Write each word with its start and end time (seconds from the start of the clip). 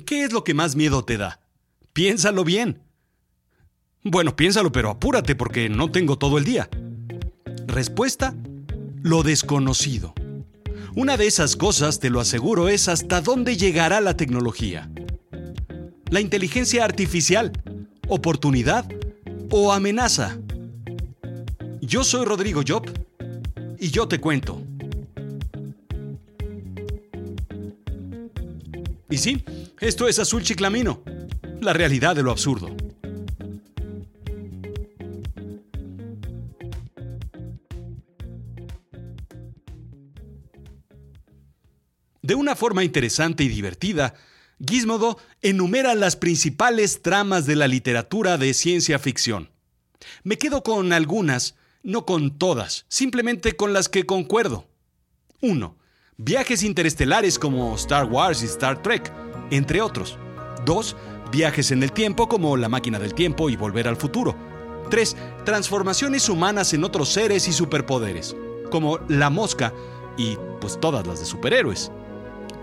¿Qué 0.00 0.24
es 0.24 0.32
lo 0.32 0.44
que 0.44 0.54
más 0.54 0.76
miedo 0.76 1.04
te 1.04 1.16
da? 1.16 1.40
Piénsalo 1.92 2.44
bien. 2.44 2.82
Bueno, 4.02 4.36
piénsalo, 4.36 4.70
pero 4.70 4.90
apúrate 4.90 5.34
porque 5.34 5.68
no 5.68 5.90
tengo 5.90 6.18
todo 6.18 6.38
el 6.38 6.44
día. 6.44 6.68
Respuesta, 7.66 8.34
lo 9.02 9.22
desconocido. 9.22 10.14
Una 10.94 11.16
de 11.16 11.26
esas 11.26 11.56
cosas, 11.56 12.00
te 12.00 12.10
lo 12.10 12.20
aseguro, 12.20 12.68
es 12.68 12.88
hasta 12.88 13.20
dónde 13.20 13.56
llegará 13.56 14.00
la 14.00 14.16
tecnología. 14.16 14.90
La 16.10 16.20
inteligencia 16.20 16.84
artificial, 16.84 17.52
oportunidad 18.08 18.86
o 19.50 19.72
amenaza. 19.72 20.38
Yo 21.80 22.04
soy 22.04 22.24
Rodrigo 22.24 22.62
Job 22.66 22.84
y 23.78 23.90
yo 23.90 24.08
te 24.08 24.20
cuento. 24.20 24.62
Y 29.08 29.18
sí, 29.18 29.44
esto 29.80 30.08
es 30.08 30.18
Azul 30.18 30.42
Chiclamino, 30.42 31.02
la 31.60 31.72
realidad 31.72 32.16
de 32.16 32.22
lo 32.24 32.32
absurdo. 32.32 32.74
De 42.20 42.34
una 42.34 42.56
forma 42.56 42.82
interesante 42.82 43.44
y 43.44 43.48
divertida, 43.48 44.14
Gizmodo 44.58 45.18
enumera 45.42 45.94
las 45.94 46.16
principales 46.16 47.00
tramas 47.00 47.46
de 47.46 47.54
la 47.54 47.68
literatura 47.68 48.36
de 48.38 48.52
ciencia 48.52 48.98
ficción. 48.98 49.50
Me 50.24 50.36
quedo 50.36 50.64
con 50.64 50.92
algunas, 50.92 51.54
no 51.84 52.04
con 52.04 52.36
todas, 52.36 52.86
simplemente 52.88 53.54
con 53.54 53.72
las 53.72 53.88
que 53.88 54.06
concuerdo. 54.06 54.66
1. 55.40 55.76
Viajes 56.18 56.62
interestelares 56.62 57.38
como 57.38 57.74
Star 57.74 58.06
Wars 58.06 58.42
y 58.42 58.46
Star 58.46 58.82
Trek, 58.82 59.12
entre 59.50 59.82
otros. 59.82 60.18
2. 60.64 60.96
Viajes 61.30 61.70
en 61.72 61.82
el 61.82 61.92
tiempo 61.92 62.26
como 62.26 62.56
La 62.56 62.70
máquina 62.70 62.98
del 62.98 63.12
tiempo 63.12 63.50
y 63.50 63.56
Volver 63.56 63.86
al 63.86 63.96
futuro. 63.96 64.34
3. 64.88 65.14
Transformaciones 65.44 66.30
humanas 66.30 66.72
en 66.72 66.84
otros 66.84 67.10
seres 67.10 67.46
y 67.48 67.52
superpoderes, 67.52 68.34
como 68.70 68.98
La 69.08 69.28
mosca 69.28 69.74
y 70.16 70.38
pues 70.58 70.80
todas 70.80 71.06
las 71.06 71.20
de 71.20 71.26
superhéroes. 71.26 71.92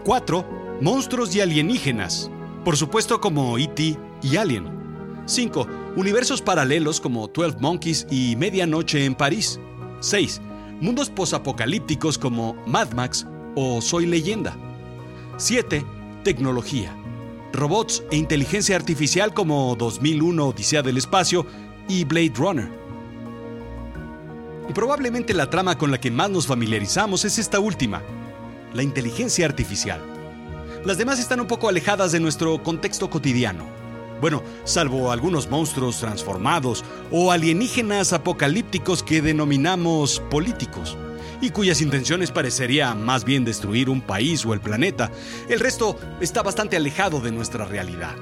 4. 0.04 0.80
Monstruos 0.82 1.36
y 1.36 1.42
alienígenas. 1.42 2.32
Por 2.66 2.76
supuesto 2.76 3.22
como 3.22 3.60
E.T. 3.60 4.00
y 4.24 4.36
Alien. 4.36 5.24
5. 5.28 5.68
Universos 5.96 6.42
paralelos 6.42 7.00
como 7.00 7.28
12 7.28 7.58
Monkeys 7.60 8.08
y 8.10 8.36
Medianoche 8.36 9.06
en 9.06 9.14
París. 9.14 9.60
6. 10.00 10.42
Mundos 10.82 11.12
posapocalípticos 11.12 12.18
como 12.18 12.56
Mad 12.66 12.94
Max 12.94 13.28
o 13.56 13.82
Soy 13.82 14.06
leyenda. 14.06 14.56
7. 15.38 15.86
Tecnología. 16.24 16.96
Robots 17.52 18.04
e 18.10 18.18
inteligencia 18.18 18.76
artificial 18.76 19.34
como 19.34 19.76
2001 19.76 20.48
Odisea 20.48 20.82
del 20.82 20.98
Espacio 20.98 21.46
y 21.88 22.04
Blade 22.06 22.34
Runner. 22.36 22.70
Y 24.70 24.74
probablemente 24.74 25.34
la 25.34 25.50
trama 25.50 25.78
con 25.78 25.92
la 25.92 26.00
que 26.00 26.12
más 26.12 26.30
nos 26.30 26.48
familiarizamos 26.48 27.26
es 27.26 27.38
esta 27.38 27.60
última, 27.60 28.02
la 28.74 28.82
inteligencia 28.82 29.46
artificial. 29.46 30.02
Las 30.86 30.98
demás 30.98 31.20
están 31.20 31.40
un 31.40 31.48
poco 31.48 31.70
alejadas 31.70 32.12
de 32.12 32.20
nuestro 32.20 32.62
contexto 32.64 33.10
cotidiano. 33.10 33.66
Bueno, 34.20 34.42
salvo 34.64 35.12
algunos 35.12 35.50
monstruos 35.50 36.00
transformados 36.00 36.84
o 37.12 37.32
alienígenas 37.32 38.14
apocalípticos 38.14 39.04
que 39.04 39.22
denominamos 39.22 40.22
políticos, 40.32 40.98
y 41.44 41.50
cuyas 41.50 41.82
intenciones 41.82 42.32
parecería 42.32 42.96
más 42.96 43.26
bien 43.26 43.44
destruir 43.44 43.90
un 43.90 44.00
país 44.00 44.46
o 44.46 44.54
el 44.54 44.62
planeta, 44.62 45.12
el 45.50 45.60
resto 45.60 46.00
está 46.22 46.42
bastante 46.42 46.78
alejado 46.78 47.20
de 47.20 47.34
nuestra 47.34 47.66
realidad. 47.66 48.16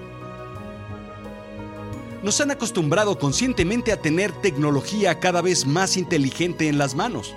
Nos 2.23 2.41
han 2.41 2.49
acostumbrado 2.49 3.19
conscientemente 3.19 3.91
a 3.91 4.01
tener 4.01 4.31
tecnología 4.41 5.19
cada 5.19 5.43
vez 5.43 5.67
más 5.67 5.97
inteligente 5.97 6.67
en 6.67 6.79
las 6.79 6.95
manos. 6.95 7.35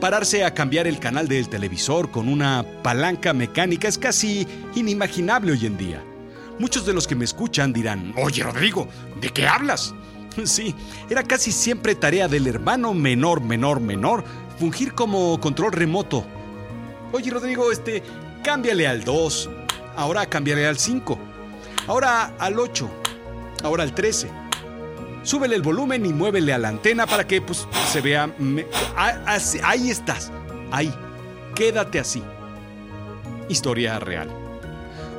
Pararse 0.00 0.44
a 0.44 0.54
cambiar 0.54 0.88
el 0.88 0.98
canal 0.98 1.28
del 1.28 1.48
televisor 1.48 2.10
con 2.10 2.28
una 2.28 2.66
palanca 2.82 3.32
mecánica 3.32 3.86
es 3.86 3.98
casi 3.98 4.44
inimaginable 4.74 5.52
hoy 5.52 5.66
en 5.66 5.76
día. 5.78 6.04
Muchos 6.58 6.84
de 6.84 6.94
los 6.94 7.06
que 7.06 7.14
me 7.14 7.24
escuchan 7.24 7.72
dirán, 7.72 8.12
oye 8.16 8.42
Rodrigo, 8.42 8.88
¿de 9.20 9.28
qué 9.28 9.46
hablas? 9.46 9.94
Sí, 10.44 10.74
era 11.10 11.22
casi 11.22 11.52
siempre 11.52 11.94
tarea 11.94 12.28
del 12.28 12.46
hermano 12.46 12.94
menor, 12.94 13.40
menor, 13.40 13.80
menor, 13.80 14.24
fungir 14.58 14.94
como 14.94 15.38
control 15.40 15.72
remoto. 15.72 16.24
Oye 17.12 17.30
Rodrigo, 17.30 17.70
este, 17.70 18.02
cámbiale 18.42 18.86
al 18.86 19.04
2, 19.04 19.50
ahora 19.96 20.26
cámbiale 20.26 20.66
al 20.66 20.78
5, 20.78 21.18
ahora 21.86 22.34
al 22.38 22.58
8, 22.58 22.90
ahora 23.62 23.82
al 23.82 23.94
13 23.94 24.42
súbele 25.22 25.56
el 25.56 25.62
volumen 25.62 26.04
y 26.04 26.12
muévele 26.12 26.52
a 26.52 26.58
la 26.58 26.68
antena 26.68 27.06
para 27.06 27.26
que 27.26 27.40
pues, 27.40 27.66
se 27.90 28.00
vea. 28.00 28.34
ahí 28.96 29.90
estás. 29.90 30.30
Ahí. 30.70 30.92
Quédate 31.54 31.98
así. 31.98 32.22
Historia 33.48 33.98
real. 33.98 34.28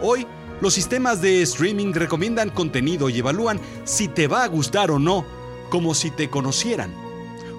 Hoy, 0.02 0.26
los 0.62 0.74
sistemas 0.74 1.22
de 1.22 1.42
streaming 1.42 1.94
recomiendan 1.94 2.50
contenido 2.50 3.10
y 3.10 3.20
evalúan 3.20 3.60
si 3.84 4.08
te 4.08 4.28
va 4.28 4.44
a 4.44 4.48
gustar 4.48 4.92
o 4.92 5.00
no, 5.00 5.26
como 5.70 5.94
si 5.94 6.12
te 6.12 6.30
conocieran, 6.30 6.94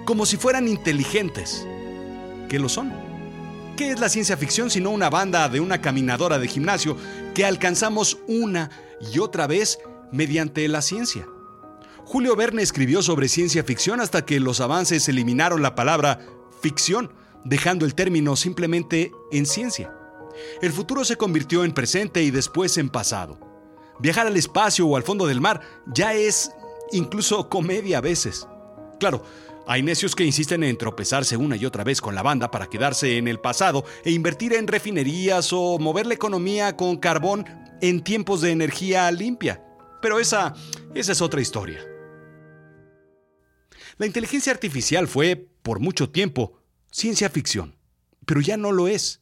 como 0.05 0.25
si 0.25 0.37
fueran 0.37 0.67
inteligentes. 0.67 1.67
¿Qué 2.47 2.59
lo 2.59 2.69
son? 2.69 2.93
¿Qué 3.75 3.91
es 3.91 3.99
la 3.99 4.07
ciencia 4.07 4.37
ficción 4.37 4.69
sino 4.69 4.91
una 4.91 5.09
banda 5.09 5.49
de 5.49 5.59
una 5.59 5.81
caminadora 5.81 6.39
de 6.39 6.47
gimnasio 6.47 6.95
que 7.33 7.43
alcanzamos 7.43 8.19
una 8.27 8.69
y 9.11 9.19
otra 9.19 9.47
vez 9.47 9.79
mediante 10.11 10.67
la 10.67 10.81
ciencia? 10.81 11.27
Julio 12.05 12.35
Verne 12.35 12.61
escribió 12.61 13.01
sobre 13.01 13.27
ciencia 13.27 13.63
ficción 13.63 13.99
hasta 13.99 14.25
que 14.25 14.39
los 14.39 14.61
avances 14.61 15.09
eliminaron 15.09 15.63
la 15.63 15.73
palabra 15.73 16.19
ficción, 16.61 17.11
dejando 17.43 17.85
el 17.85 17.95
término 17.95 18.35
simplemente 18.35 19.11
en 19.31 19.45
ciencia. 19.45 19.91
El 20.61 20.71
futuro 20.71 21.03
se 21.03 21.17
convirtió 21.17 21.63
en 21.63 21.73
presente 21.73 22.21
y 22.21 22.29
después 22.29 22.77
en 22.77 22.89
pasado. 22.89 23.39
Viajar 23.99 24.27
al 24.27 24.37
espacio 24.37 24.85
o 24.85 24.95
al 24.97 25.03
fondo 25.03 25.25
del 25.25 25.41
mar 25.41 25.61
ya 25.87 26.13
es 26.13 26.51
incluso 26.91 27.49
comedia 27.49 27.97
a 27.97 28.01
veces. 28.01 28.47
Claro, 28.99 29.23
hay 29.67 29.81
necios 29.81 30.15
que 30.15 30.23
insisten 30.23 30.63
en 30.63 30.77
tropezarse 30.77 31.37
una 31.37 31.55
y 31.55 31.65
otra 31.65 31.83
vez 31.83 32.01
con 32.01 32.13
la 32.13 32.21
banda 32.21 32.51
para 32.51 32.67
quedarse 32.67 33.17
en 33.17 33.27
el 33.27 33.39
pasado 33.39 33.83
e 34.03 34.11
invertir 34.11 34.53
en 34.53 34.67
refinerías 34.67 35.51
o 35.53 35.79
mover 35.79 36.05
la 36.05 36.13
economía 36.13 36.77
con 36.77 36.97
carbón 36.97 37.45
en 37.81 38.03
tiempos 38.03 38.41
de 38.41 38.51
energía 38.51 39.11
limpia. 39.11 39.63
Pero 40.01 40.19
esa, 40.19 40.53
esa 40.93 41.11
es 41.11 41.21
otra 41.21 41.41
historia. 41.41 41.79
La 43.97 44.05
inteligencia 44.05 44.51
artificial 44.51 45.07
fue, 45.07 45.35
por 45.61 45.79
mucho 45.79 46.09
tiempo, 46.09 46.59
ciencia 46.91 47.29
ficción, 47.29 47.75
pero 48.25 48.41
ya 48.41 48.57
no 48.57 48.71
lo 48.71 48.87
es. 48.87 49.21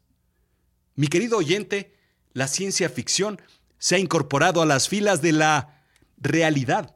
Mi 0.95 1.07
querido 1.07 1.37
oyente, 1.37 1.95
la 2.33 2.47
ciencia 2.47 2.89
ficción 2.89 3.41
se 3.77 3.95
ha 3.95 3.99
incorporado 3.99 4.61
a 4.61 4.65
las 4.65 4.89
filas 4.89 5.21
de 5.21 5.31
la 5.31 5.85
realidad. 6.17 6.95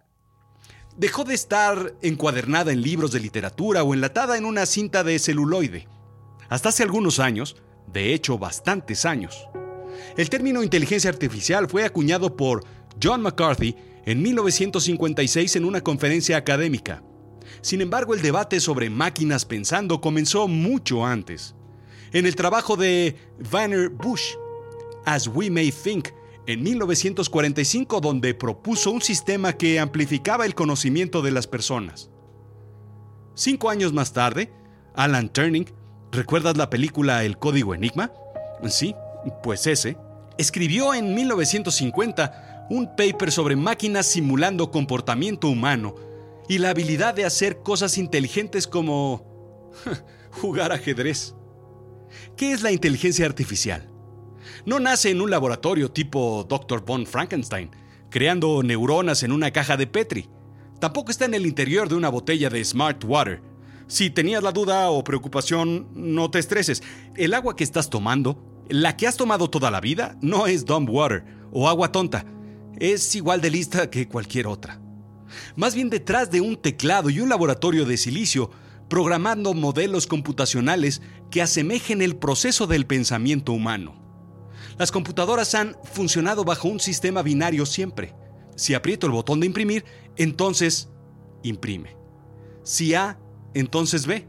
Dejó 0.97 1.23
de 1.23 1.35
estar 1.35 1.93
encuadernada 2.01 2.71
en 2.71 2.81
libros 2.81 3.11
de 3.11 3.19
literatura 3.19 3.83
o 3.83 3.93
enlatada 3.93 4.35
en 4.35 4.45
una 4.45 4.65
cinta 4.65 5.03
de 5.03 5.19
celuloide. 5.19 5.87
Hasta 6.49 6.69
hace 6.69 6.81
algunos 6.81 7.19
años, 7.19 7.55
de 7.85 8.15
hecho 8.15 8.39
bastantes 8.39 9.05
años. 9.05 9.47
El 10.17 10.31
término 10.31 10.63
inteligencia 10.63 11.11
artificial 11.11 11.69
fue 11.69 11.85
acuñado 11.85 12.35
por 12.35 12.63
John 13.01 13.21
McCarthy 13.21 13.75
en 14.07 14.23
1956 14.23 15.55
en 15.57 15.65
una 15.65 15.81
conferencia 15.81 16.35
académica. 16.35 17.03
Sin 17.61 17.81
embargo, 17.81 18.15
el 18.15 18.23
debate 18.23 18.59
sobre 18.59 18.89
máquinas 18.89 19.45
pensando 19.45 20.01
comenzó 20.01 20.47
mucho 20.47 21.05
antes. 21.05 21.53
En 22.11 22.25
el 22.25 22.35
trabajo 22.35 22.75
de 22.75 23.15
Vanner 23.51 23.89
Bush, 23.89 24.33
As 25.05 25.27
We 25.27 25.51
May 25.51 25.71
Think, 25.71 26.07
en 26.47 26.63
1945, 26.63 27.99
donde 27.99 28.33
propuso 28.33 28.91
un 28.91 29.01
sistema 29.01 29.53
que 29.53 29.79
amplificaba 29.79 30.45
el 30.45 30.55
conocimiento 30.55 31.21
de 31.21 31.31
las 31.31 31.45
personas. 31.45 32.09
Cinco 33.35 33.69
años 33.69 33.91
más 33.91 34.13
tarde, 34.13 34.51
Alan 34.95 35.27
Turing, 35.29 35.69
¿recuerdas 36.11 36.55
la 36.55 36.69
película 36.69 37.23
El 37.25 37.37
Código 37.37 37.75
Enigma? 37.75 38.13
Sí, 38.69 38.95
pues 39.43 39.67
ese, 39.67 39.97
escribió 40.37 40.93
en 40.93 41.13
1950 41.13 42.67
un 42.69 42.95
paper 42.95 43.31
sobre 43.31 43.57
máquinas 43.57 44.05
simulando 44.05 44.71
comportamiento 44.71 45.49
humano 45.49 45.95
y 46.47 46.59
la 46.59 46.69
habilidad 46.69 47.13
de 47.13 47.25
hacer 47.25 47.61
cosas 47.61 47.97
inteligentes 47.97 48.67
como 48.67 49.69
jugar 50.31 50.71
ajedrez. 50.71 51.35
¿Qué 52.37 52.53
es 52.53 52.61
la 52.61 52.71
inteligencia 52.71 53.25
artificial? 53.25 53.96
No 54.65 54.79
nace 54.79 55.11
en 55.11 55.21
un 55.21 55.29
laboratorio 55.29 55.91
tipo 55.91 56.45
Dr. 56.47 56.83
von 56.85 57.05
Frankenstein, 57.05 57.69
creando 58.09 58.63
neuronas 58.63 59.23
en 59.23 59.31
una 59.31 59.51
caja 59.51 59.77
de 59.77 59.87
Petri. 59.87 60.29
Tampoco 60.79 61.11
está 61.11 61.25
en 61.25 61.33
el 61.33 61.45
interior 61.45 61.89
de 61.89 61.95
una 61.95 62.09
botella 62.09 62.49
de 62.49 62.63
Smart 62.63 63.03
Water. 63.03 63.41
Si 63.87 64.09
tenías 64.09 64.43
la 64.43 64.51
duda 64.51 64.89
o 64.89 65.03
preocupación, 65.03 65.87
no 65.93 66.29
te 66.29 66.39
estreses. 66.39 66.83
El 67.15 67.33
agua 67.33 67.55
que 67.55 67.63
estás 67.63 67.89
tomando 67.89 68.43
La 68.69 68.97
que 68.97 69.07
has 69.07 69.15
tomado 69.15 69.49
toda 69.49 69.71
la 69.71 69.79
vida 69.79 70.17
no 70.21 70.45
es 70.45 70.65
dumb 70.65 70.89
water 70.89 71.23
o 71.53 71.69
agua 71.69 71.91
tonta. 71.91 72.25
Es 72.79 73.15
igual 73.15 73.39
de 73.39 73.49
lista 73.49 73.89
que 73.89 74.09
cualquier 74.09 74.45
otra. 74.45 74.81
Más 75.55 75.73
bien 75.73 75.89
detrás 75.89 76.31
de 76.31 76.41
un 76.41 76.57
teclado 76.57 77.09
y 77.09 77.21
un 77.21 77.29
laboratorio 77.29 77.85
de 77.85 77.95
silicio, 77.95 78.51
programando 78.89 79.53
modelos 79.53 80.05
computacionales 80.05 81.01
que 81.31 81.41
asemejen 81.41 82.01
el 82.01 82.17
proceso 82.17 82.67
del 82.67 82.85
pensamiento 82.85 83.53
humano. 83.53 84.06
Las 84.77 84.91
computadoras 84.91 85.55
han 85.55 85.75
funcionado 85.83 86.43
bajo 86.43 86.67
un 86.67 86.79
sistema 86.79 87.23
binario 87.23 87.65
siempre. 87.65 88.13
Si 88.55 88.73
aprieto 88.73 89.07
el 89.07 89.13
botón 89.13 89.39
de 89.39 89.47
imprimir, 89.47 89.85
entonces 90.15 90.89
imprime. 91.43 91.95
Si 92.63 92.93
A, 92.93 93.19
entonces 93.53 94.05
B. 94.05 94.27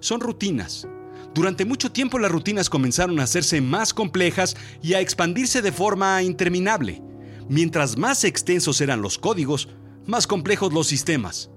Son 0.00 0.20
rutinas. 0.20 0.86
Durante 1.34 1.64
mucho 1.64 1.90
tiempo 1.90 2.18
las 2.18 2.30
rutinas 2.30 2.70
comenzaron 2.70 3.18
a 3.20 3.24
hacerse 3.24 3.60
más 3.60 3.92
complejas 3.92 4.56
y 4.82 4.94
a 4.94 5.00
expandirse 5.00 5.62
de 5.62 5.72
forma 5.72 6.22
interminable. 6.22 7.02
Mientras 7.48 7.96
más 7.96 8.24
extensos 8.24 8.80
eran 8.80 9.02
los 9.02 9.18
códigos, 9.18 9.68
más 10.06 10.26
complejos 10.26 10.72
los 10.72 10.86
sistemas. 10.86 11.50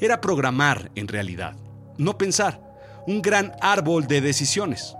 Era 0.00 0.20
programar, 0.20 0.90
en 0.94 1.08
realidad, 1.08 1.56
no 1.98 2.16
pensar, 2.18 2.62
un 3.06 3.20
gran 3.20 3.52
árbol 3.60 4.06
de 4.06 4.20
decisiones. 4.20 4.94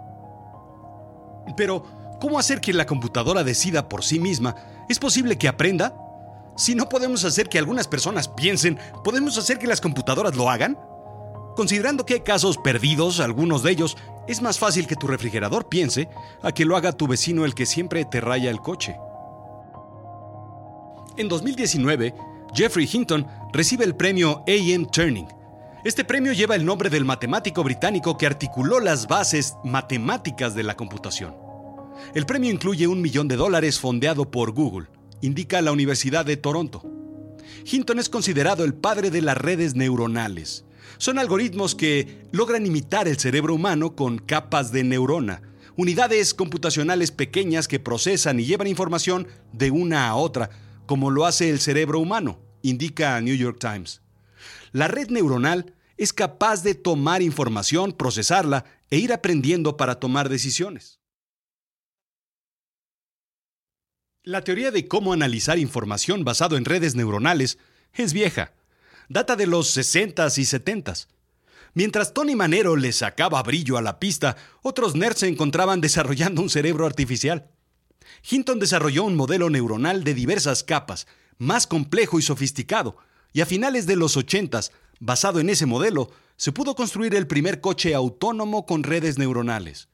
Pero, 1.56 1.84
¿cómo 2.20 2.38
hacer 2.38 2.60
que 2.60 2.72
la 2.72 2.86
computadora 2.86 3.44
decida 3.44 3.88
por 3.88 4.04
sí 4.04 4.18
misma? 4.18 4.56
¿Es 4.88 4.98
posible 4.98 5.38
que 5.38 5.48
aprenda? 5.48 5.94
Si 6.56 6.74
no 6.74 6.88
podemos 6.88 7.24
hacer 7.24 7.48
que 7.48 7.58
algunas 7.58 7.86
personas 7.86 8.28
piensen, 8.28 8.78
¿podemos 9.04 9.38
hacer 9.38 9.58
que 9.58 9.66
las 9.66 9.80
computadoras 9.80 10.34
lo 10.34 10.50
hagan? 10.50 10.78
Considerando 11.54 12.04
que 12.04 12.14
hay 12.14 12.20
casos 12.20 12.58
perdidos, 12.58 13.20
algunos 13.20 13.62
de 13.62 13.72
ellos, 13.72 13.96
es 14.26 14.42
más 14.42 14.58
fácil 14.58 14.86
que 14.86 14.96
tu 14.96 15.06
refrigerador 15.06 15.68
piense 15.68 16.08
a 16.42 16.52
que 16.52 16.64
lo 16.64 16.76
haga 16.76 16.92
tu 16.92 17.06
vecino 17.06 17.44
el 17.44 17.54
que 17.54 17.66
siempre 17.66 18.04
te 18.04 18.20
raya 18.20 18.50
el 18.50 18.60
coche. 18.60 18.96
En 21.16 21.28
2019, 21.28 22.14
Jeffrey 22.54 22.88
Hinton 22.92 23.26
recibe 23.52 23.84
el 23.84 23.96
premio 23.96 24.44
AM 24.46 24.86
Turning. 24.86 25.26
Este 25.84 26.04
premio 26.04 26.32
lleva 26.32 26.54
el 26.54 26.64
nombre 26.64 26.90
del 26.90 27.04
matemático 27.04 27.62
británico 27.64 28.16
que 28.16 28.26
articuló 28.26 28.80
las 28.80 29.06
bases 29.06 29.56
matemáticas 29.64 30.54
de 30.54 30.62
la 30.64 30.76
computación. 30.76 31.47
El 32.14 32.26
premio 32.26 32.50
incluye 32.50 32.86
un 32.86 33.00
millón 33.00 33.28
de 33.28 33.36
dólares 33.36 33.78
fondeado 33.78 34.30
por 34.30 34.52
Google, 34.52 34.88
indica 35.20 35.62
la 35.62 35.72
Universidad 35.72 36.24
de 36.24 36.36
Toronto. 36.36 36.82
Hinton 37.64 37.98
es 37.98 38.08
considerado 38.08 38.64
el 38.64 38.74
padre 38.74 39.10
de 39.10 39.22
las 39.22 39.36
redes 39.36 39.74
neuronales. 39.74 40.64
Son 40.98 41.18
algoritmos 41.18 41.74
que 41.74 42.26
logran 42.32 42.66
imitar 42.66 43.08
el 43.08 43.18
cerebro 43.18 43.54
humano 43.54 43.94
con 43.94 44.18
capas 44.18 44.72
de 44.72 44.84
neurona, 44.84 45.42
unidades 45.76 46.34
computacionales 46.34 47.12
pequeñas 47.12 47.68
que 47.68 47.78
procesan 47.78 48.40
y 48.40 48.44
llevan 48.44 48.66
información 48.66 49.28
de 49.52 49.70
una 49.70 50.08
a 50.08 50.16
otra, 50.16 50.50
como 50.86 51.10
lo 51.10 51.26
hace 51.26 51.50
el 51.50 51.60
cerebro 51.60 52.00
humano, 52.00 52.40
indica 52.62 53.20
New 53.20 53.36
York 53.36 53.58
Times. 53.60 54.00
La 54.72 54.88
red 54.88 55.10
neuronal 55.10 55.74
es 55.96 56.12
capaz 56.12 56.62
de 56.62 56.74
tomar 56.74 57.22
información, 57.22 57.92
procesarla 57.92 58.64
e 58.90 58.98
ir 58.98 59.12
aprendiendo 59.12 59.76
para 59.76 59.96
tomar 59.96 60.28
decisiones. 60.28 60.97
La 64.28 64.44
teoría 64.44 64.70
de 64.70 64.86
cómo 64.86 65.14
analizar 65.14 65.58
información 65.58 66.22
basado 66.22 66.58
en 66.58 66.66
redes 66.66 66.94
neuronales 66.94 67.56
es 67.94 68.12
vieja. 68.12 68.52
Data 69.08 69.36
de 69.36 69.46
los 69.46 69.74
60s 69.74 70.36
y 70.36 70.42
70s. 70.42 71.06
Mientras 71.72 72.12
Tony 72.12 72.36
Manero 72.36 72.76
le 72.76 72.92
sacaba 72.92 73.42
brillo 73.42 73.78
a 73.78 73.80
la 73.80 73.98
pista, 73.98 74.36
otros 74.60 74.94
nerds 74.94 75.20
se 75.20 75.28
encontraban 75.28 75.80
desarrollando 75.80 76.42
un 76.42 76.50
cerebro 76.50 76.84
artificial. 76.84 77.48
Hinton 78.30 78.58
desarrolló 78.58 79.04
un 79.04 79.16
modelo 79.16 79.48
neuronal 79.48 80.04
de 80.04 80.12
diversas 80.12 80.62
capas, 80.62 81.06
más 81.38 81.66
complejo 81.66 82.18
y 82.18 82.22
sofisticado, 82.22 82.98
y 83.32 83.40
a 83.40 83.46
finales 83.46 83.86
de 83.86 83.96
los 83.96 84.18
80, 84.18 84.60
basado 85.00 85.40
en 85.40 85.48
ese 85.48 85.64
modelo, 85.64 86.10
se 86.36 86.52
pudo 86.52 86.74
construir 86.74 87.14
el 87.14 87.26
primer 87.26 87.62
coche 87.62 87.94
autónomo 87.94 88.66
con 88.66 88.82
redes 88.82 89.16
neuronales. 89.16 89.88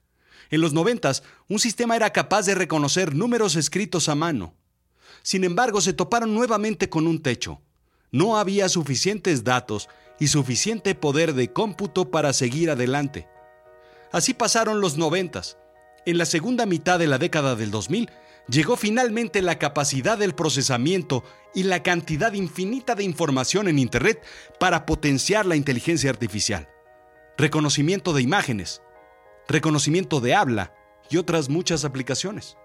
En 0.49 0.61
los 0.61 0.73
90, 0.73 1.11
un 1.47 1.59
sistema 1.59 1.95
era 1.95 2.11
capaz 2.11 2.45
de 2.45 2.55
reconocer 2.55 3.15
números 3.15 3.55
escritos 3.55 4.09
a 4.09 4.15
mano. 4.15 4.53
Sin 5.23 5.43
embargo, 5.43 5.81
se 5.81 5.93
toparon 5.93 6.33
nuevamente 6.33 6.89
con 6.89 7.07
un 7.07 7.21
techo. 7.21 7.61
No 8.11 8.37
había 8.37 8.69
suficientes 8.69 9.43
datos 9.43 9.89
y 10.19 10.27
suficiente 10.27 10.95
poder 10.95 11.33
de 11.33 11.51
cómputo 11.51 12.11
para 12.11 12.31
seguir 12.33 12.69
adelante. 12.69 13.27
Así 14.11 14.33
pasaron 14.33 14.81
los 14.81 14.97
90 14.97 15.41
en 16.05 16.17
la 16.17 16.25
segunda 16.25 16.65
mitad 16.65 16.99
de 16.99 17.07
la 17.07 17.17
década 17.17 17.55
del 17.55 17.71
2000, 17.71 18.09
llegó 18.47 18.75
finalmente 18.75 19.41
la 19.41 19.57
capacidad 19.57 20.17
del 20.17 20.35
procesamiento 20.35 21.23
y 21.53 21.63
la 21.63 21.81
cantidad 21.81 22.33
infinita 22.33 22.95
de 22.95 23.03
información 23.03 23.67
en 23.67 23.79
Internet 23.79 24.23
para 24.59 24.85
potenciar 24.85 25.45
la 25.45 25.55
inteligencia 25.55 26.09
artificial. 26.09 26.69
Reconocimiento 27.37 28.13
de 28.13 28.21
imágenes, 28.21 28.81
reconocimiento 29.47 30.21
de 30.21 30.35
habla 30.35 30.73
y 31.09 31.17
otras 31.17 31.49
muchas 31.49 31.85
aplicaciones. 31.85 32.57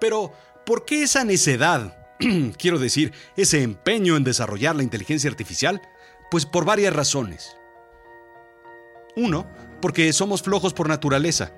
Pero, 0.00 0.32
¿por 0.66 0.84
qué 0.84 1.02
esa 1.02 1.24
necedad? 1.24 2.16
Quiero 2.58 2.78
decir, 2.78 3.12
ese 3.36 3.62
empeño 3.62 4.16
en 4.16 4.24
desarrollar 4.24 4.76
la 4.76 4.82
inteligencia 4.82 5.30
artificial? 5.30 5.82
Pues 6.30 6.46
por 6.46 6.64
varias 6.64 6.94
razones. 6.94 7.56
Uno, 9.16 9.46
porque 9.80 10.12
somos 10.12 10.42
flojos 10.42 10.74
por 10.74 10.88
naturaleza 10.88 11.52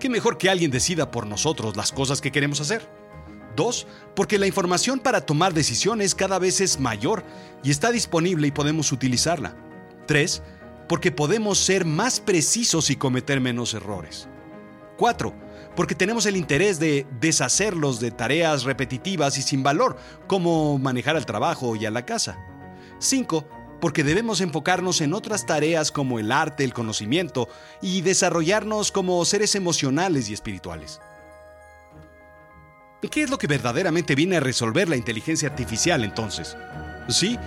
¿Qué 0.00 0.08
mejor 0.08 0.38
que 0.38 0.48
alguien 0.48 0.70
decida 0.70 1.10
por 1.10 1.26
nosotros 1.26 1.76
las 1.76 1.92
cosas 1.92 2.22
que 2.22 2.32
queremos 2.32 2.58
hacer? 2.62 2.88
Dos, 3.54 3.86
porque 4.16 4.38
la 4.38 4.46
información 4.46 4.98
para 4.98 5.20
tomar 5.20 5.52
decisiones 5.52 6.14
cada 6.14 6.38
vez 6.38 6.62
es 6.62 6.80
mayor 6.80 7.22
y 7.62 7.70
está 7.70 7.92
disponible 7.92 8.46
y 8.46 8.50
podemos 8.50 8.92
utilizarla. 8.92 9.54
Tres, 10.06 10.42
porque 10.90 11.12
podemos 11.12 11.56
ser 11.56 11.84
más 11.84 12.18
precisos 12.18 12.90
y 12.90 12.96
cometer 12.96 13.40
menos 13.40 13.74
errores. 13.74 14.26
Cuatro, 14.96 15.32
porque 15.76 15.94
tenemos 15.94 16.26
el 16.26 16.36
interés 16.36 16.80
de 16.80 17.06
deshacerlos 17.20 18.00
de 18.00 18.10
tareas 18.10 18.64
repetitivas 18.64 19.38
y 19.38 19.42
sin 19.42 19.62
valor, 19.62 19.96
como 20.26 20.80
manejar 20.80 21.14
al 21.14 21.26
trabajo 21.26 21.76
y 21.76 21.86
a 21.86 21.92
la 21.92 22.04
casa. 22.04 22.44
Cinco, 22.98 23.46
porque 23.80 24.02
debemos 24.02 24.40
enfocarnos 24.40 25.00
en 25.00 25.14
otras 25.14 25.46
tareas 25.46 25.92
como 25.92 26.18
el 26.18 26.32
arte, 26.32 26.64
el 26.64 26.74
conocimiento 26.74 27.48
y 27.80 28.00
desarrollarnos 28.00 28.90
como 28.90 29.24
seres 29.24 29.54
emocionales 29.54 30.28
y 30.28 30.34
espirituales. 30.34 31.00
¿Qué 33.12 33.22
es 33.22 33.30
lo 33.30 33.38
que 33.38 33.46
verdaderamente 33.46 34.16
viene 34.16 34.38
a 34.38 34.40
resolver 34.40 34.88
la 34.88 34.96
inteligencia 34.96 35.50
artificial 35.50 36.02
entonces? 36.02 36.56
Sí, 37.08 37.38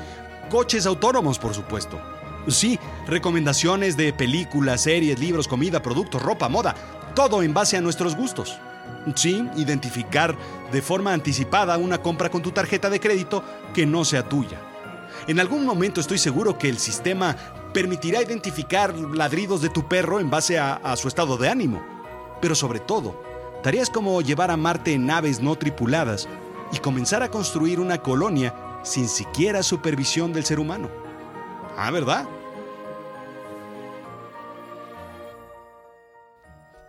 coches 0.49 0.85
autónomos, 0.85 1.39
por 1.39 1.53
supuesto. 1.53 2.12
Sí, 2.47 2.79
recomendaciones 3.07 3.95
de 3.97 4.13
películas, 4.13 4.81
series, 4.81 5.19
libros, 5.19 5.47
comida, 5.47 5.81
productos, 5.81 6.21
ropa, 6.21 6.49
moda, 6.49 6.75
todo 7.15 7.43
en 7.43 7.53
base 7.53 7.77
a 7.77 7.81
nuestros 7.81 8.15
gustos. 8.15 8.57
Sí, 9.15 9.47
identificar 9.55 10.35
de 10.71 10.81
forma 10.81 11.13
anticipada 11.13 11.77
una 11.77 12.01
compra 12.01 12.29
con 12.29 12.41
tu 12.41 12.51
tarjeta 12.51 12.89
de 12.89 12.99
crédito 12.99 13.43
que 13.73 13.85
no 13.85 14.05
sea 14.05 14.27
tuya 14.27 14.59
en 15.27 15.39
algún 15.39 15.65
momento 15.65 16.01
estoy 16.01 16.17
seguro 16.17 16.57
que 16.57 16.69
el 16.69 16.77
sistema 16.77 17.35
permitirá 17.73 18.21
identificar 18.21 18.93
ladridos 18.93 19.61
de 19.61 19.69
tu 19.69 19.87
perro 19.87 20.19
en 20.19 20.29
base 20.29 20.59
a, 20.59 20.95
su 20.97 21.07
estado 21.07 21.37
de 21.37 21.49
ánimo. 21.49 21.81
Pero 22.41 22.55
sobre 22.55 22.79
todo, 22.79 23.23
tareas 23.63 23.89
como 23.89 24.21
llevar 24.21 24.51
a 24.51 24.57
Marte 24.57 24.93
en 24.93 25.05
naves 25.05 25.39
no 25.39 25.55
tripuladas 25.55 26.27
y 26.73 26.79
comenzar 26.79 27.23
a 27.23 27.31
construir 27.31 27.79
una 27.79 27.99
colonia 27.99 28.53
sin 28.83 29.07
siquiera 29.07 29.63
supervisión 29.63 30.33
del 30.33 30.43
ser 30.43 30.59
humano. 30.59 30.89
Ah, 31.77 31.91
¿verdad? 31.91 32.27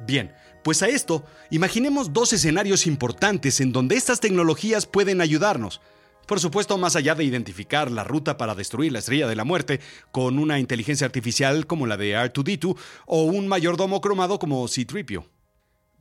Bien, 0.07 0.35
pues 0.63 0.83
a 0.83 0.89
esto, 0.89 1.25
imaginemos 1.51 2.13
dos 2.13 2.33
escenarios 2.33 2.87
importantes 2.87 3.61
en 3.61 3.73
donde 3.73 3.97
estas 3.97 4.21
tecnologías 4.21 4.87
pueden 4.87 5.21
ayudarnos 5.21 5.81
por 6.27 6.41
supuesto, 6.41 6.79
más 6.79 6.97
allá 6.97 7.15
de 7.15 7.25
identificar 7.25 7.91
la 7.91 8.05
ruta 8.05 8.37
para 8.37 8.55
destruir 8.55 8.93
la 8.93 9.01
estrella 9.01 9.27
de 9.27 9.37
la 9.37 9.45
muerte 9.45 9.81
con 10.11 10.39
una 10.39 10.59
inteligencia 10.59 11.07
artificial 11.07 11.67
como 11.67 11.87
la 11.87 11.97
de 11.97 12.15
R2D2 12.15 12.77
o 13.07 13.23
un 13.25 13.47
mayordomo 13.47 14.01
cromado 14.01 14.39
como 14.39 14.67
C-Tripio. 14.67 15.29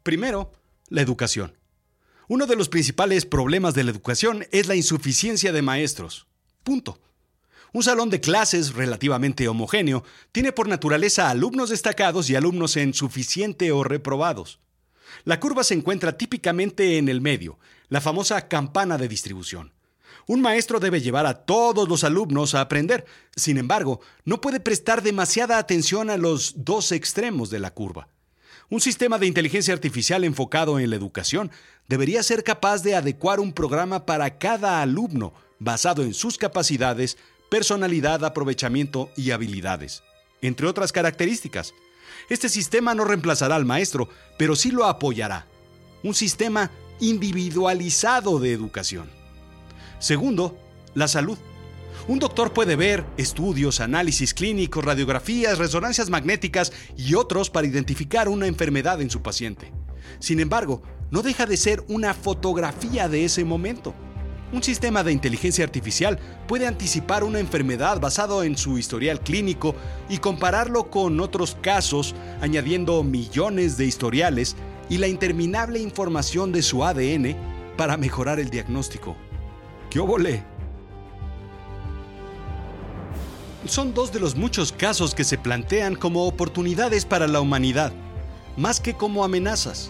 Primero, 0.01 0.51
la 0.87 1.01
educación. 1.01 1.57
Uno 2.29 2.45
de 2.45 2.55
los 2.55 2.69
principales 2.69 3.25
problemas 3.25 3.73
de 3.73 3.83
la 3.83 3.91
educación 3.91 4.45
es 4.51 4.67
la 4.67 4.75
insuficiencia 4.75 5.51
de 5.51 5.61
maestros. 5.61 6.27
Punto. 6.63 6.99
Un 7.73 7.81
salón 7.81 8.11
de 8.11 8.21
clases 8.21 8.75
relativamente 8.75 9.47
homogéneo 9.47 10.03
tiene 10.31 10.51
por 10.51 10.67
naturaleza 10.67 11.31
alumnos 11.31 11.71
destacados 11.71 12.29
y 12.29 12.35
alumnos 12.35 12.77
en 12.77 12.93
suficiente 12.93 13.71
o 13.71 13.83
reprobados. 13.83 14.59
La 15.23 15.39
curva 15.39 15.63
se 15.63 15.73
encuentra 15.73 16.15
típicamente 16.15 16.99
en 16.99 17.09
el 17.09 17.19
medio, 17.19 17.57
la 17.89 17.99
famosa 17.99 18.47
campana 18.47 18.99
de 18.99 19.07
distribución. 19.07 19.73
Un 20.27 20.39
maestro 20.39 20.79
debe 20.79 21.01
llevar 21.01 21.25
a 21.25 21.45
todos 21.45 21.89
los 21.89 22.03
alumnos 22.03 22.53
a 22.53 22.61
aprender. 22.61 23.05
Sin 23.35 23.57
embargo, 23.57 24.01
no 24.23 24.39
puede 24.39 24.59
prestar 24.59 25.01
demasiada 25.01 25.57
atención 25.57 26.11
a 26.11 26.17
los 26.17 26.53
dos 26.63 26.91
extremos 26.91 27.49
de 27.49 27.59
la 27.59 27.73
curva. 27.73 28.07
Un 28.69 28.81
sistema 28.81 29.17
de 29.17 29.25
inteligencia 29.25 29.73
artificial 29.73 30.23
enfocado 30.23 30.77
en 30.77 30.91
la 30.91 30.95
educación 30.95 31.51
debería 31.87 32.21
ser 32.21 32.43
capaz 32.43 32.83
de 32.83 32.95
adecuar 32.95 33.39
un 33.39 33.51
programa 33.51 34.05
para 34.05 34.37
cada 34.37 34.81
alumno 34.83 35.33
basado 35.59 36.03
en 36.03 36.13
sus 36.13 36.37
capacidades, 36.37 37.17
personalidad, 37.53 38.25
aprovechamiento 38.25 39.11
y 39.15 39.29
habilidades, 39.29 40.01
entre 40.41 40.65
otras 40.65 40.91
características. 40.91 41.75
Este 42.27 42.49
sistema 42.49 42.95
no 42.95 43.05
reemplazará 43.05 43.55
al 43.55 43.63
maestro, 43.63 44.09
pero 44.39 44.55
sí 44.55 44.71
lo 44.71 44.85
apoyará. 44.85 45.45
Un 46.01 46.15
sistema 46.15 46.71
individualizado 46.99 48.39
de 48.39 48.53
educación. 48.53 49.07
Segundo, 49.99 50.57
la 50.95 51.07
salud. 51.07 51.37
Un 52.07 52.17
doctor 52.17 52.53
puede 52.53 52.75
ver 52.75 53.05
estudios, 53.17 53.81
análisis 53.81 54.33
clínicos, 54.33 54.83
radiografías, 54.83 55.59
resonancias 55.59 56.09
magnéticas 56.09 56.73
y 56.97 57.13
otros 57.13 57.51
para 57.51 57.67
identificar 57.67 58.29
una 58.29 58.47
enfermedad 58.47 58.99
en 58.99 59.11
su 59.11 59.21
paciente. 59.21 59.71
Sin 60.17 60.39
embargo, 60.39 60.81
no 61.11 61.21
deja 61.21 61.45
de 61.45 61.57
ser 61.57 61.83
una 61.87 62.15
fotografía 62.15 63.07
de 63.07 63.25
ese 63.25 63.45
momento. 63.45 63.93
Un 64.53 64.61
sistema 64.61 65.03
de 65.03 65.11
inteligencia 65.11 65.65
artificial 65.65 66.19
puede 66.47 66.67
anticipar 66.67 67.23
una 67.23 67.39
enfermedad 67.39 67.99
basado 67.99 68.43
en 68.43 68.55
su 68.55 68.77
historial 68.77 69.19
clínico 69.19 69.73
y 70.09 70.19
compararlo 70.19 70.91
con 70.91 71.19
otros 71.21 71.57
casos, 71.59 72.13
añadiendo 72.39 73.01
millones 73.01 73.77
de 73.77 73.85
historiales 73.85 74.55
y 74.89 74.99
la 74.99 75.07
interminable 75.07 75.79
información 75.79 76.51
de 76.51 76.61
su 76.61 76.85
ADN 76.85 77.35
para 77.77 77.97
mejorar 77.97 78.39
el 78.39 78.51
diagnóstico. 78.51 79.15
¡Qué 79.89 79.99
óvole! 79.99 80.43
Son 83.65 83.95
dos 83.95 84.11
de 84.13 84.19
los 84.19 84.35
muchos 84.35 84.71
casos 84.71 85.15
que 85.15 85.23
se 85.23 85.39
plantean 85.39 85.95
como 85.95 86.27
oportunidades 86.27 87.05
para 87.05 87.27
la 87.27 87.41
humanidad, 87.41 87.91
más 88.55 88.79
que 88.79 88.93
como 88.93 89.23
amenazas. 89.23 89.89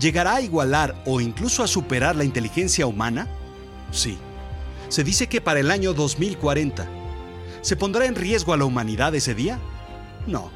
¿Llegará 0.00 0.34
a 0.34 0.40
igualar 0.40 1.00
o 1.06 1.20
incluso 1.20 1.62
a 1.62 1.68
superar 1.68 2.16
la 2.16 2.24
inteligencia 2.24 2.88
humana? 2.88 3.28
Sí. 3.94 4.18
Se 4.88 5.04
dice 5.04 5.28
que 5.28 5.40
para 5.40 5.60
el 5.60 5.70
año 5.70 5.94
2040. 5.94 6.86
¿Se 7.62 7.76
pondrá 7.76 8.04
en 8.06 8.16
riesgo 8.16 8.52
a 8.52 8.56
la 8.56 8.64
humanidad 8.64 9.14
ese 9.14 9.34
día? 9.34 9.58
No. 10.26 10.50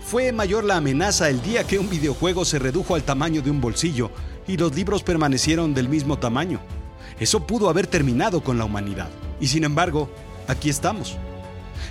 Fue 0.00 0.30
mayor 0.32 0.64
la 0.64 0.76
amenaza 0.76 1.28
el 1.28 1.42
día 1.42 1.66
que 1.66 1.78
un 1.78 1.90
videojuego 1.90 2.44
se 2.44 2.60
redujo 2.60 2.94
al 2.94 3.02
tamaño 3.02 3.42
de 3.42 3.50
un 3.50 3.60
bolsillo 3.60 4.10
y 4.46 4.56
los 4.56 4.74
libros 4.74 5.02
permanecieron 5.02 5.74
del 5.74 5.88
mismo 5.88 6.16
tamaño. 6.18 6.60
Eso 7.18 7.46
pudo 7.46 7.68
haber 7.68 7.88
terminado 7.88 8.40
con 8.40 8.56
la 8.56 8.64
humanidad. 8.64 9.08
Y 9.40 9.48
sin 9.48 9.64
embargo, 9.64 10.08
aquí 10.46 10.70
estamos. 10.70 11.16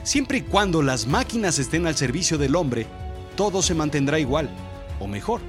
Siempre 0.03 0.37
y 0.39 0.41
cuando 0.41 0.81
las 0.81 1.07
máquinas 1.07 1.59
estén 1.59 1.87
al 1.87 1.97
servicio 1.97 2.37
del 2.37 2.55
hombre, 2.55 2.87
todo 3.35 3.61
se 3.61 3.75
mantendrá 3.75 4.17
igual, 4.17 4.49
o 4.99 5.07
mejor. 5.07 5.41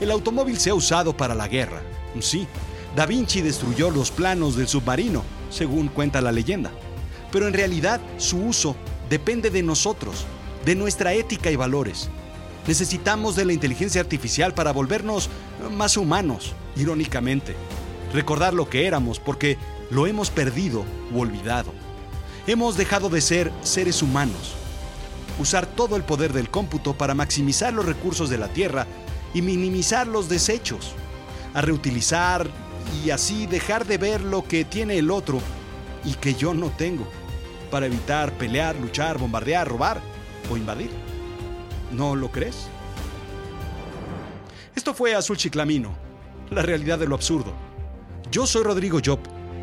El 0.00 0.10
automóvil 0.10 0.58
se 0.58 0.70
ha 0.70 0.74
usado 0.74 1.16
para 1.16 1.34
la 1.34 1.46
guerra, 1.46 1.82
sí. 2.20 2.48
Da 2.96 3.06
Vinci 3.06 3.40
destruyó 3.40 3.90
los 3.90 4.10
planos 4.10 4.54
del 4.54 4.68
submarino, 4.68 5.24
según 5.50 5.88
cuenta 5.88 6.20
la 6.20 6.30
leyenda. 6.30 6.70
Pero 7.30 7.48
en 7.48 7.54
realidad 7.54 8.00
su 8.18 8.36
uso 8.38 8.76
depende 9.08 9.48
de 9.48 9.62
nosotros, 9.62 10.26
de 10.66 10.74
nuestra 10.74 11.14
ética 11.14 11.50
y 11.50 11.56
valores. 11.56 12.10
Necesitamos 12.66 13.34
de 13.34 13.46
la 13.46 13.54
inteligencia 13.54 14.02
artificial 14.02 14.52
para 14.52 14.72
volvernos 14.72 15.30
más 15.70 15.96
humanos, 15.96 16.52
irónicamente. 16.76 17.56
Recordar 18.12 18.52
lo 18.52 18.68
que 18.68 18.86
éramos 18.86 19.18
porque 19.18 19.56
lo 19.90 20.06
hemos 20.06 20.30
perdido 20.30 20.84
u 21.12 21.20
olvidado. 21.20 21.72
Hemos 22.46 22.76
dejado 22.76 23.08
de 23.08 23.22
ser 23.22 23.50
seres 23.62 24.02
humanos. 24.02 24.54
Usar 25.38 25.64
todo 25.64 25.96
el 25.96 26.04
poder 26.04 26.34
del 26.34 26.50
cómputo 26.50 26.92
para 26.92 27.14
maximizar 27.14 27.72
los 27.72 27.86
recursos 27.86 28.28
de 28.28 28.36
la 28.36 28.48
Tierra 28.48 28.86
y 29.32 29.40
minimizar 29.40 30.06
los 30.06 30.28
desechos. 30.28 30.92
A 31.54 31.62
reutilizar 31.62 32.48
y 33.04 33.10
así 33.10 33.46
dejar 33.46 33.86
de 33.86 33.98
ver 33.98 34.20
lo 34.22 34.44
que 34.44 34.64
tiene 34.64 34.98
el 34.98 35.10
otro 35.10 35.40
y 36.04 36.14
que 36.14 36.34
yo 36.34 36.54
no 36.54 36.70
tengo. 36.70 37.06
Para 37.70 37.86
evitar 37.86 38.32
pelear, 38.32 38.76
luchar, 38.76 39.18
bombardear, 39.18 39.68
robar 39.68 40.00
o 40.50 40.56
invadir. 40.56 40.90
¿No 41.90 42.16
lo 42.16 42.30
crees? 42.30 42.68
Esto 44.74 44.94
fue 44.94 45.14
Azul 45.14 45.36
Chiclamino, 45.36 45.94
la 46.50 46.62
realidad 46.62 46.98
de 46.98 47.06
lo 47.06 47.14
absurdo. 47.14 47.52
Yo 48.30 48.46
soy 48.46 48.62
Rodrigo 48.62 48.98
Job. 49.04 49.20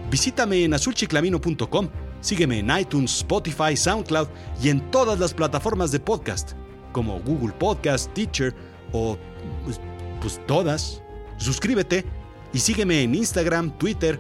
Visítame 0.10 0.64
en 0.64 0.74
azulchiclamino.com 0.74 1.90
Sígueme 2.22 2.60
en 2.60 2.70
iTunes, 2.78 3.18
Spotify, 3.18 3.78
SoundCloud 3.78 4.28
y 4.62 4.70
en 4.70 4.92
todas 4.92 5.20
las 5.20 5.34
plataformas 5.34 5.92
de 5.92 6.00
podcast, 6.00 6.52
como 6.92 7.20
Google 7.22 7.54
Podcast, 7.54 8.14
Teacher 8.14 8.54
o 8.92 9.18
pues, 9.64 9.80
pues, 10.22 10.42
todas. 10.46 11.02
Suscríbete 11.38 12.06
y 12.54 12.60
sígueme 12.60 13.04
en 13.04 13.16
Instagram, 13.16 13.78
Twitter, 13.78 14.20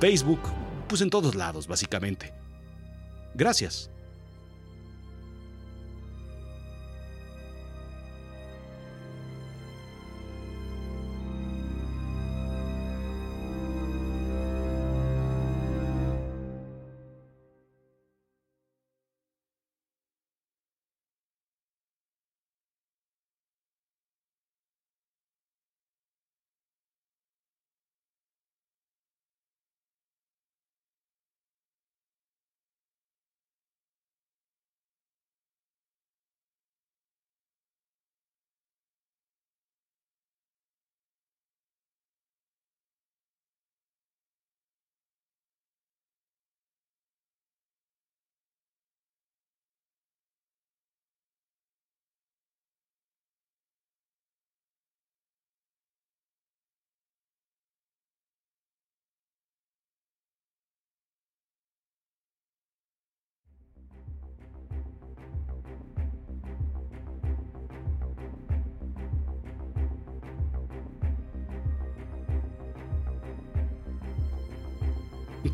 Facebook, 0.00 0.40
pues 0.88 1.00
en 1.00 1.10
todos 1.10 1.34
lados, 1.34 1.66
básicamente. 1.66 2.32
Gracias. 3.34 3.90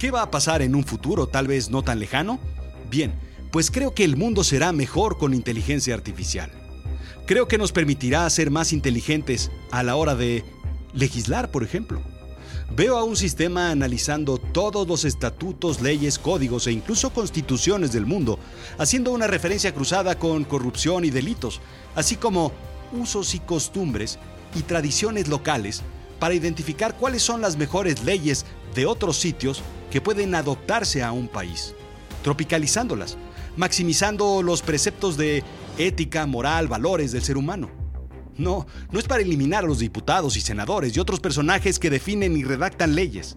¿Qué 0.01 0.11
va 0.11 0.23
a 0.23 0.31
pasar 0.31 0.63
en 0.63 0.75
un 0.75 0.83
futuro 0.83 1.27
tal 1.27 1.47
vez 1.47 1.69
no 1.69 1.83
tan 1.83 1.99
lejano? 1.99 2.41
Bien, 2.89 3.13
pues 3.53 3.71
creo 3.71 3.93
que 3.93 4.03
el 4.03 4.17
mundo 4.17 4.45
será 4.45 4.73
mejor 4.73 5.19
con 5.19 5.35
inteligencia 5.35 5.93
artificial. 5.93 6.51
Creo 7.27 7.49
que 7.49 7.59
nos 7.59 7.71
permitirá 7.71 8.29
ser 8.31 8.51
más 8.51 8.73
inteligentes 8.73 9.51
a 9.71 9.83
la 9.83 9.97
hora 9.97 10.15
de 10.15 10.43
legislar, 10.95 11.51
por 11.51 11.65
ejemplo. 11.65 12.01
Veo 12.75 12.97
a 12.97 13.05
un 13.05 13.15
sistema 13.15 13.71
analizando 13.71 14.39
todos 14.39 14.89
los 14.89 15.05
estatutos, 15.05 15.83
leyes, 15.83 16.19
códigos 16.19 16.67
e 16.67 16.73
incluso 16.73 17.11
constituciones 17.11 17.93
del 17.93 18.07
mundo, 18.07 18.39
haciendo 18.79 19.13
una 19.13 19.27
referencia 19.27 19.75
cruzada 19.75 20.19
con 20.19 20.45
corrupción 20.45 21.05
y 21.05 21.11
delitos, 21.11 21.61
así 21.95 22.17
como 22.17 22.53
usos 22.93 23.35
y 23.35 23.39
costumbres 23.41 24.19
y 24.55 24.63
tradiciones 24.63 25.29
locales 25.29 25.83
para 26.19 26.33
identificar 26.33 26.97
cuáles 26.97 27.21
son 27.21 27.43
las 27.43 27.59
mejores 27.59 28.03
leyes 28.03 28.47
de 28.75 28.87
otros 28.87 29.19
sitios 29.19 29.63
que 29.91 30.01
pueden 30.01 30.35
adoptarse 30.35 31.03
a 31.03 31.13
un 31.13 31.29
país, 31.29 31.75
tropicalizándolas, 32.23 33.17
maximizando 33.57 34.43
los 34.43 34.63
preceptos 34.63 35.17
de 35.17 35.43
ética, 35.79 36.27
moral, 36.27 36.69
valores 36.69 37.13
del 37.13 37.23
ser 37.23 37.37
humano. 37.37 37.71
No, 38.37 38.67
no 38.91 38.99
es 38.99 39.07
para 39.07 39.23
eliminar 39.23 39.65
a 39.65 39.67
los 39.67 39.81
diputados 39.81 40.37
y 40.37 40.41
senadores 40.41 40.97
y 40.97 41.01
otros 41.01 41.21
personajes 41.21 41.79
que 41.79 41.91
definen 41.91 42.37
y 42.37 42.45
redactan 42.45 42.95
leyes. 42.95 43.37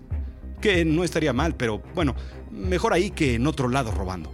Que 0.61 0.85
no 0.85 1.03
estaría 1.03 1.33
mal, 1.33 1.55
pero 1.55 1.83
bueno, 1.93 2.15
mejor 2.51 2.93
ahí 2.93 3.11
que 3.11 3.35
en 3.35 3.47
otro 3.47 3.67
lado 3.67 3.91
robando. 3.91 4.33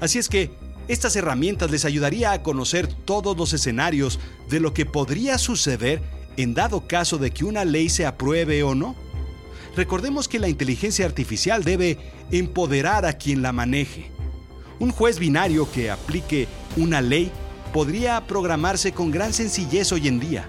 Así 0.00 0.18
es 0.18 0.28
que 0.28 0.50
estas 0.88 1.16
herramientas 1.16 1.70
les 1.70 1.84
ayudaría 1.84 2.32
a 2.32 2.42
conocer 2.42 2.86
todos 2.86 3.36
los 3.36 3.52
escenarios 3.52 4.20
de 4.48 4.60
lo 4.60 4.72
que 4.72 4.86
podría 4.86 5.36
suceder 5.36 6.00
en 6.36 6.54
dado 6.54 6.86
caso 6.86 7.18
de 7.18 7.30
que 7.30 7.44
una 7.44 7.64
ley 7.64 7.88
se 7.88 8.06
apruebe 8.06 8.62
o 8.62 8.74
no. 8.74 8.94
Recordemos 9.76 10.26
que 10.26 10.38
la 10.38 10.48
inteligencia 10.48 11.04
artificial 11.04 11.62
debe 11.62 11.98
empoderar 12.30 13.04
a 13.04 13.12
quien 13.12 13.42
la 13.42 13.52
maneje. 13.52 14.10
Un 14.78 14.90
juez 14.90 15.18
binario 15.18 15.70
que 15.70 15.90
aplique 15.90 16.48
una 16.78 17.02
ley 17.02 17.30
podría 17.74 18.26
programarse 18.26 18.92
con 18.92 19.10
gran 19.10 19.34
sencillez 19.34 19.92
hoy 19.92 20.08
en 20.08 20.18
día, 20.18 20.46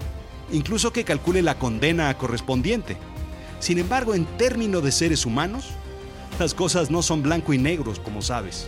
incluso 0.49 0.93
que 0.93 1.03
calcule 1.03 1.41
la 1.41 1.59
condena 1.59 2.17
correspondiente. 2.17 2.95
Sin 3.59 3.79
embargo, 3.79 4.13
en 4.15 4.25
términos 4.37 4.81
de 4.81 4.93
seres 4.93 5.25
humanos, 5.25 5.65
las 6.39 6.53
cosas 6.53 6.89
no 6.89 7.01
son 7.01 7.21
blanco 7.21 7.51
y 7.51 7.57
negros, 7.57 7.99
como 7.99 8.21
sabes. 8.21 8.67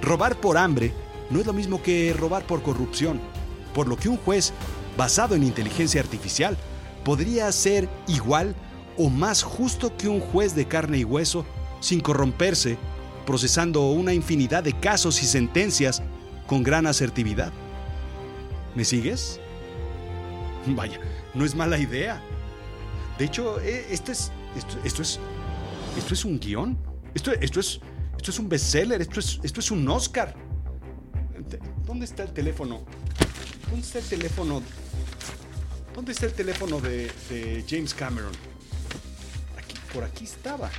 Robar 0.00 0.36
por 0.36 0.58
hambre 0.58 0.92
no 1.28 1.40
es 1.40 1.46
lo 1.46 1.52
mismo 1.52 1.82
que 1.82 2.14
robar 2.16 2.46
por 2.46 2.62
corrupción, 2.62 3.20
por 3.74 3.88
lo 3.88 3.96
que 3.96 4.08
un 4.08 4.16
juez, 4.16 4.52
basado 4.96 5.34
en 5.34 5.42
inteligencia 5.42 6.00
artificial, 6.00 6.56
podría 7.04 7.50
ser 7.50 7.88
igual 8.06 8.54
o 8.98 9.08
más 9.08 9.42
justo 9.42 9.96
que 9.96 10.08
un 10.08 10.20
juez 10.20 10.54
de 10.54 10.66
carne 10.66 10.98
y 10.98 11.04
hueso, 11.04 11.46
sin 11.80 12.00
corromperse, 12.00 12.76
procesando 13.24 13.90
una 13.90 14.12
infinidad 14.12 14.64
de 14.64 14.72
casos 14.72 15.22
y 15.22 15.26
sentencias 15.26 16.02
con 16.46 16.62
gran 16.62 16.86
asertividad. 16.86 17.52
¿Me 18.74 18.84
sigues? 18.84 19.38
Vaya, 20.66 21.00
no 21.34 21.44
es 21.44 21.54
mala 21.54 21.78
idea. 21.78 22.20
De 23.18 23.24
hecho, 23.24 23.60
eh, 23.60 23.86
esto 23.90 24.12
es. 24.12 24.32
Esto, 24.84 25.02
es. 25.02 25.20
Esto 25.96 26.14
es 26.14 26.24
un 26.24 26.38
guion. 26.40 26.76
Esto, 27.14 27.32
esto, 27.32 27.60
es. 27.60 27.80
Esto 28.16 28.30
es 28.30 28.38
un 28.38 28.48
bestseller. 28.48 29.00
Esto 29.00 29.20
es, 29.20 29.38
esto 29.42 29.60
es 29.60 29.70
un 29.70 29.88
Oscar. 29.88 30.34
¿Dónde 31.86 32.04
está 32.04 32.24
el 32.24 32.32
teléfono? 32.32 32.82
¿Dónde 33.70 33.86
está 33.86 33.98
el 33.98 34.04
teléfono? 34.04 34.62
¿Dónde 35.94 36.12
está 36.12 36.26
el 36.26 36.32
teléfono 36.32 36.80
de 36.80 37.64
James 37.68 37.94
Cameron? 37.94 38.47
Por 39.92 40.04
aquí 40.04 40.24
estaba. 40.24 40.70